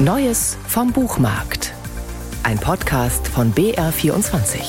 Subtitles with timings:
[0.00, 1.74] Neues vom Buchmarkt.
[2.44, 4.60] Ein Podcast von BR24.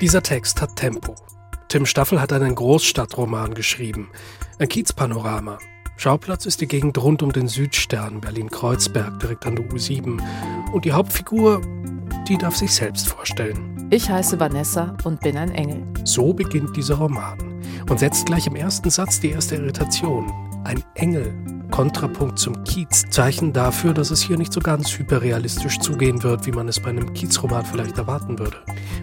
[0.00, 1.14] Dieser Text hat Tempo.
[1.68, 4.08] Tim Staffel hat einen Großstadtroman geschrieben.
[4.58, 5.58] Ein Kiezpanorama.
[5.98, 10.18] Schauplatz ist die Gegend rund um den Südstern, Berlin-Kreuzberg, direkt an der U7.
[10.72, 11.60] Und die Hauptfigur,
[12.26, 13.86] die darf sich selbst vorstellen.
[13.90, 15.86] Ich heiße Vanessa und bin ein Engel.
[16.04, 17.36] So beginnt dieser Roman
[17.90, 20.47] und setzt gleich im ersten Satz die erste Irritation.
[20.64, 21.32] Ein Engel,
[21.70, 26.52] Kontrapunkt zum Kiez, Zeichen dafür, dass es hier nicht so ganz hyperrealistisch zugehen wird, wie
[26.52, 28.56] man es bei einem Kiezroman vielleicht erwarten würde.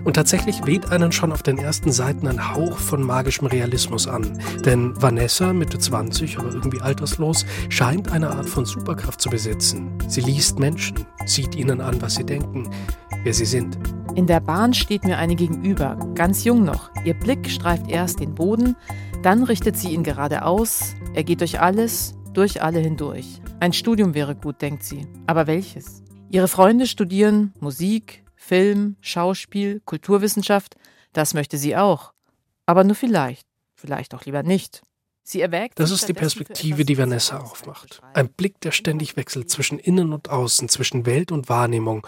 [0.03, 4.39] Und tatsächlich weht einen schon auf den ersten Seiten ein Hauch von magischem Realismus an.
[4.65, 9.97] Denn Vanessa, Mitte 20, aber irgendwie alterslos, scheint eine Art von Superkraft zu besitzen.
[10.07, 12.69] Sie liest Menschen, sieht ihnen an, was sie denken,
[13.23, 13.77] wer sie sind.
[14.15, 16.89] In der Bahn steht mir eine gegenüber, ganz jung noch.
[17.03, 18.75] Ihr Blick streift erst den Boden,
[19.23, 20.95] dann richtet sie ihn geradeaus.
[21.15, 23.39] Er geht durch alles, durch alle hindurch.
[23.61, 25.07] Ein Studium wäre gut, denkt sie.
[25.27, 26.03] Aber welches?
[26.29, 30.75] Ihre Freunde studieren Musik, Film, Schauspiel, Kulturwissenschaft.
[31.13, 32.11] Das möchte sie auch.
[32.65, 33.47] Aber nur vielleicht.
[33.75, 34.81] Vielleicht auch lieber nicht.
[35.23, 35.79] Sie erwägt.
[35.79, 38.01] Das ist die Perspektive, die Vanessa aufmacht.
[38.13, 42.05] Ein Blick, der ständig wechselt zwischen Innen und Außen, zwischen Welt und Wahrnehmung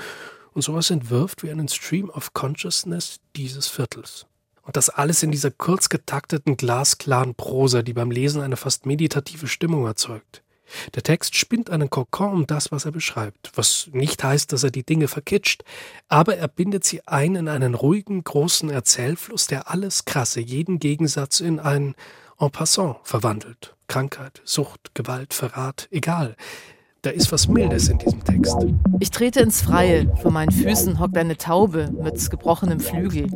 [0.51, 4.25] und sowas entwirft wie einen Stream of Consciousness dieses Viertels.
[4.67, 9.47] Und das alles in dieser kurz getakteten, glasklaren Prosa, die beim Lesen eine fast meditative
[9.47, 10.43] Stimmung erzeugt.
[10.93, 14.69] Der Text spinnt einen Kokon um das, was er beschreibt, was nicht heißt, dass er
[14.69, 15.63] die Dinge verkitscht,
[16.09, 21.39] aber er bindet sie ein in einen ruhigen, großen Erzählfluss, der alles Krasse, jeden Gegensatz
[21.39, 21.95] in ein
[22.37, 23.73] En passant verwandelt.
[23.87, 26.35] Krankheit, Sucht, Gewalt, Verrat, egal.
[27.03, 28.57] Da ist was Mildes in diesem Text.
[28.99, 30.13] Ich trete ins Freie.
[30.17, 33.29] Vor meinen Füßen hockt eine Taube mit gebrochenem Flügel.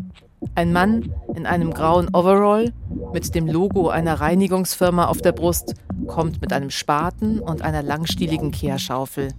[0.56, 2.73] Ein Mann in einem grauen Overall
[3.14, 5.75] mit dem Logo einer Reinigungsfirma auf der Brust
[6.08, 9.30] kommt mit einem Spaten und einer langstieligen Kehrschaufel.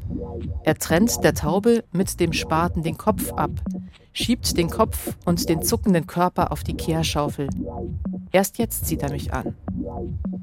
[0.65, 3.51] Er trennt der Taube mit dem Spaten den Kopf ab,
[4.13, 7.49] schiebt den Kopf und den zuckenden Körper auf die Kehrschaufel.
[8.31, 9.55] Erst jetzt sieht er mich an.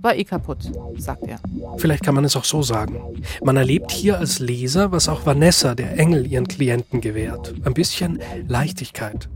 [0.01, 1.39] War eh kaputt, sagt er.
[1.77, 3.01] Vielleicht kann man es auch so sagen.
[3.43, 7.53] Man erlebt hier als Leser, was auch Vanessa, der Engel, ihren Klienten gewährt.
[7.65, 9.27] Ein bisschen Leichtigkeit.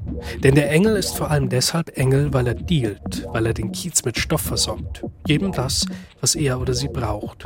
[0.42, 4.06] Denn der Engel ist vor allem deshalb Engel, weil er dealt, weil er den Kiez
[4.06, 5.04] mit Stoff versorgt.
[5.28, 5.86] Jedem das,
[6.22, 7.46] was er oder sie braucht.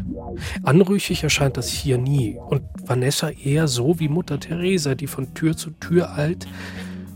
[0.63, 5.57] Anrüchig erscheint das hier nie und Vanessa eher so wie Mutter Teresa, die von Tür
[5.57, 6.47] zu Tür eilt,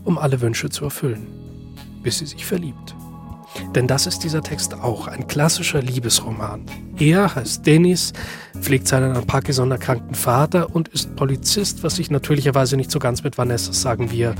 [0.04, 1.26] um alle Wünsche zu erfüllen,
[2.02, 2.96] bis sie sich verliebt.
[3.74, 6.64] Denn das ist dieser Text auch, ein klassischer Liebesroman.
[6.98, 8.12] Er heißt Dennis,
[8.60, 13.24] pflegt seinen an Parkinson erkrankten Vater und ist Polizist, was sich natürlicherweise nicht so ganz
[13.24, 14.34] mit Vanessa, sagen wir,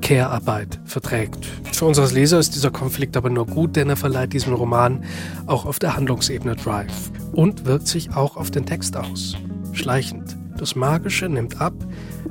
[0.00, 1.46] Care-Arbeit verträgt.
[1.72, 5.04] Für uns als Leser ist dieser Konflikt aber nur gut, denn er verleiht diesem Roman
[5.46, 9.36] auch auf der Handlungsebene Drive und wirkt sich auch auf den Text aus.
[9.72, 10.36] Schleichend.
[10.58, 11.74] Das Magische nimmt ab,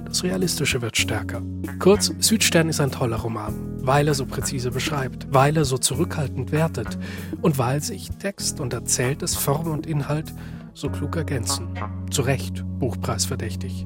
[0.05, 1.41] das Realistische wird stärker.
[1.79, 6.51] Kurz, Südstern ist ein toller Roman, weil er so präzise beschreibt, weil er so zurückhaltend
[6.51, 6.97] wertet
[7.41, 10.33] und weil sich Text und Erzähltes, Form und Inhalt
[10.73, 11.67] so klug ergänzen.
[12.09, 13.85] Zu Recht Buchpreisverdächtig.